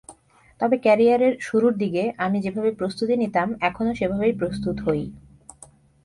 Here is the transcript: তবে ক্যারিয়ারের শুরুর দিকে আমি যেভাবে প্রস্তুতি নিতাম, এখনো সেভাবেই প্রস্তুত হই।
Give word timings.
তবে 0.61 0.75
ক্যারিয়ারের 0.77 1.33
শুরুর 1.39 1.73
দিকে 1.77 2.03
আমি 2.17 2.37
যেভাবে 2.41 2.71
প্রস্তুতি 2.71 3.15
নিতাম, 3.17 3.47
এখনো 3.61 3.91
সেভাবেই 3.95 4.33
প্রস্তুত 4.33 4.75
হই। 4.79 5.01